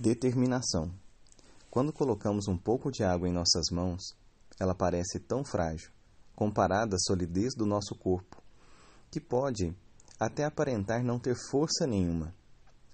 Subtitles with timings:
[0.00, 0.92] Determinação.
[1.68, 4.00] Quando colocamos um pouco de água em nossas mãos,
[4.60, 5.90] ela parece tão frágil,
[6.36, 8.40] comparada à solidez do nosso corpo,
[9.10, 9.74] que pode
[10.20, 12.32] até aparentar não ter força nenhuma.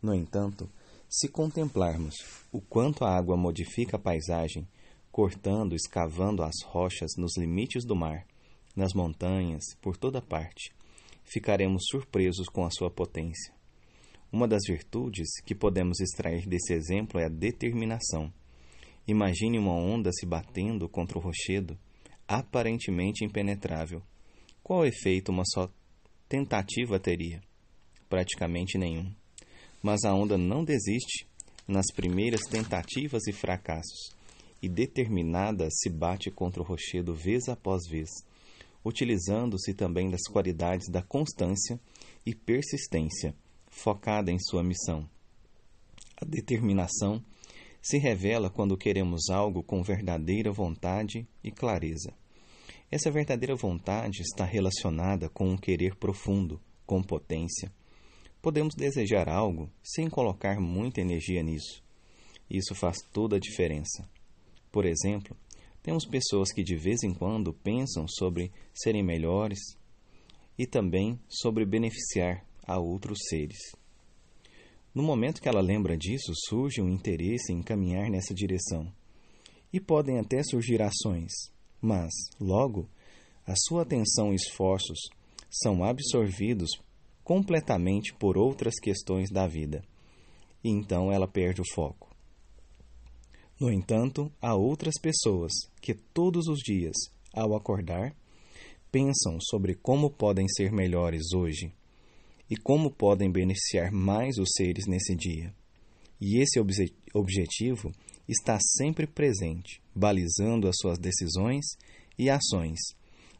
[0.00, 0.70] No entanto,
[1.06, 2.14] se contemplarmos
[2.50, 4.66] o quanto a água modifica a paisagem,
[5.12, 8.26] cortando, escavando as rochas nos limites do mar,
[8.74, 10.74] nas montanhas, por toda parte,
[11.24, 13.55] ficaremos surpresos com a sua potência.
[14.32, 18.32] Uma das virtudes que podemos extrair desse exemplo é a determinação.
[19.06, 21.78] Imagine uma onda se batendo contra o rochedo,
[22.26, 24.02] aparentemente impenetrável.
[24.64, 25.70] Qual efeito uma só
[26.28, 27.40] tentativa teria?
[28.08, 29.14] Praticamente nenhum.
[29.80, 31.24] Mas a onda não desiste
[31.68, 34.10] nas primeiras tentativas e fracassos,
[34.60, 38.08] e determinada se bate contra o rochedo vez após vez,
[38.84, 41.78] utilizando-se também das qualidades da constância
[42.24, 43.34] e persistência
[43.76, 45.08] focada em sua missão.
[46.16, 47.22] A determinação
[47.82, 52.12] se revela quando queremos algo com verdadeira vontade e clareza.
[52.90, 57.70] Essa verdadeira vontade está relacionada com um querer profundo, com potência.
[58.40, 61.82] Podemos desejar algo sem colocar muita energia nisso.
[62.48, 64.08] Isso faz toda a diferença.
[64.72, 65.36] Por exemplo,
[65.82, 69.58] temos pessoas que de vez em quando pensam sobre serem melhores
[70.58, 73.58] e também sobre beneficiar a outros seres.
[74.94, 78.90] No momento que ela lembra disso, surge um interesse em caminhar nessa direção.
[79.72, 81.32] E podem até surgir ações,
[81.82, 82.88] mas, logo,
[83.46, 84.98] a sua atenção e esforços
[85.50, 86.70] são absorvidos
[87.22, 89.84] completamente por outras questões da vida.
[90.64, 92.10] E então ela perde o foco.
[93.60, 96.96] No entanto, há outras pessoas que todos os dias,
[97.32, 98.16] ao acordar,
[98.90, 101.72] pensam sobre como podem ser melhores hoje
[102.50, 105.52] e como podem beneficiar mais os seres nesse dia.
[106.20, 107.92] E esse obje objetivo
[108.28, 111.64] está sempre presente, balizando as suas decisões
[112.18, 112.78] e ações.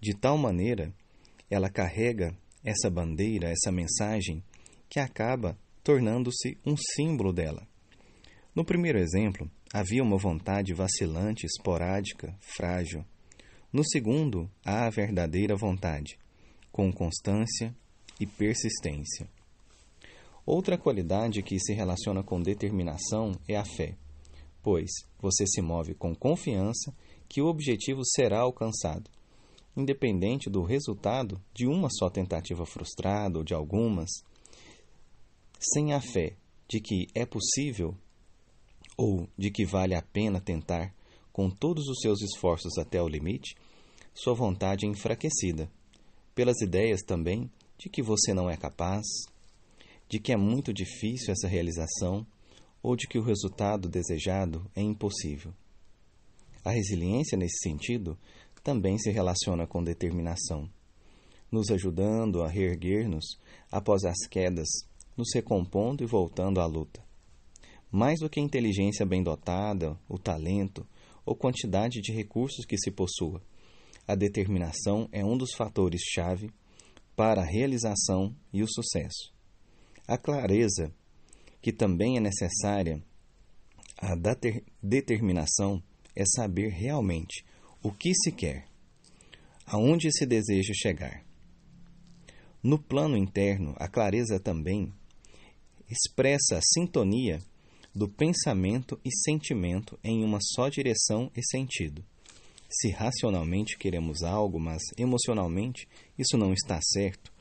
[0.00, 0.92] De tal maneira,
[1.50, 4.42] ela carrega essa bandeira, essa mensagem,
[4.88, 7.66] que acaba tornando-se um símbolo dela.
[8.54, 13.04] No primeiro exemplo, havia uma vontade vacilante, esporádica, frágil.
[13.72, 16.18] No segundo, há a verdadeira vontade,
[16.72, 17.74] com constância,
[18.20, 19.26] e persistência.
[20.44, 23.96] Outra qualidade que se relaciona com determinação é a fé,
[24.62, 26.94] pois você se move com confiança
[27.28, 29.10] que o objetivo será alcançado,
[29.76, 34.10] independente do resultado de uma só tentativa frustrada ou de algumas.
[35.58, 36.36] Sem a fé
[36.68, 37.96] de que é possível
[38.96, 40.94] ou de que vale a pena tentar
[41.32, 43.54] com todos os seus esforços até o limite,
[44.12, 45.70] sua vontade é enfraquecida,
[46.34, 49.06] pelas ideias também de que você não é capaz,
[50.06, 52.26] de que é muito difícil essa realização
[52.82, 55.54] ou de que o resultado desejado é impossível.
[56.62, 58.18] A resiliência, nesse sentido,
[58.62, 60.68] também se relaciona com determinação,
[61.50, 63.38] nos ajudando a reerguer-nos
[63.72, 64.68] após as quedas,
[65.16, 67.02] nos recompondo e voltando à luta.
[67.90, 70.86] Mais do que a inteligência bem dotada, o talento
[71.24, 73.42] ou quantidade de recursos que se possua,
[74.06, 76.50] a determinação é um dos fatores-chave
[77.20, 79.30] para a realização e o sucesso.
[80.08, 80.90] A clareza,
[81.60, 83.04] que também é necessária,
[83.98, 84.14] a
[84.82, 85.82] determinação
[86.16, 87.44] é saber realmente
[87.82, 88.64] o que se quer,
[89.66, 91.22] aonde se deseja chegar.
[92.62, 94.90] No plano interno, a clareza também
[95.90, 97.38] expressa a sintonia
[97.94, 102.02] do pensamento e sentimento em uma só direção e sentido.
[102.70, 107.32] Se racionalmente queremos algo, mas emocionalmente isso não está certo,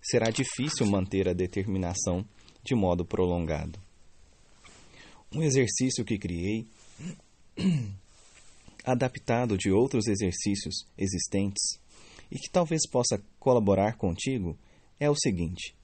[0.00, 2.24] será difícil manter a determinação
[2.62, 3.80] de modo prolongado.
[5.34, 6.66] Um exercício que criei,
[8.84, 11.80] adaptado de outros exercícios existentes
[12.30, 14.56] e que talvez possa colaborar contigo,
[15.00, 15.74] é o seguinte: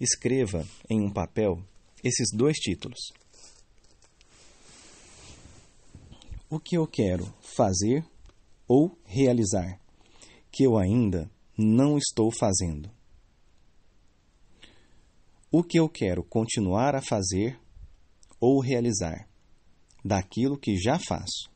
[0.00, 1.62] escreva em um papel
[2.02, 3.21] esses dois títulos.
[6.52, 8.04] O que eu quero fazer
[8.68, 9.80] ou realizar,
[10.50, 12.90] que eu ainda não estou fazendo.
[15.50, 17.58] O que eu quero continuar a fazer
[18.38, 19.26] ou realizar,
[20.04, 21.50] daquilo que já faço.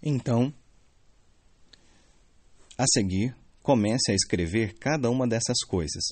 [0.00, 0.54] Então,
[2.78, 6.04] a seguir, comece a escrever cada uma dessas coisas,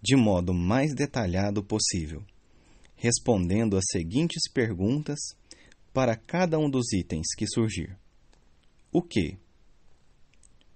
[0.00, 2.24] de modo mais detalhado possível
[2.98, 5.18] respondendo as seguintes perguntas
[5.94, 7.96] para cada um dos itens que surgir:
[8.92, 9.38] O que?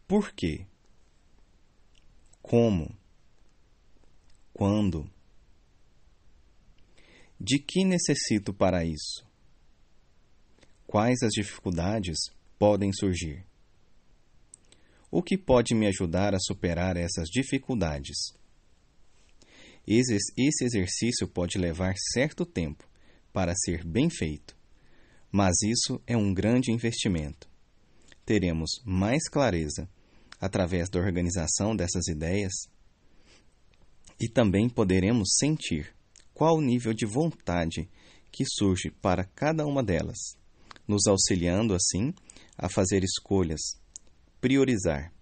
[0.06, 0.66] Por quê?
[2.40, 2.96] Como?
[4.52, 5.10] Quando?
[7.40, 9.26] De que necessito para isso?
[10.86, 12.18] Quais as dificuldades
[12.58, 13.44] podem surgir?
[15.10, 18.34] O que pode me ajudar a superar essas dificuldades?
[19.86, 22.88] Esse exercício pode levar certo tempo
[23.32, 24.56] para ser bem feito,
[25.30, 27.48] mas isso é um grande investimento.
[28.24, 29.88] Teremos mais clareza
[30.40, 32.52] através da organização dessas ideias
[34.20, 35.92] e também poderemos sentir
[36.32, 37.88] qual o nível de vontade
[38.30, 40.18] que surge para cada uma delas,
[40.86, 42.14] nos auxiliando assim
[42.56, 43.60] a fazer escolhas,
[44.40, 45.12] priorizar,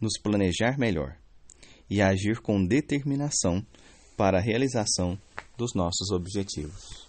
[0.00, 1.16] nos planejar melhor
[1.88, 3.64] e agir com determinação
[4.16, 5.18] para a realização
[5.56, 7.01] dos nossos objetivos.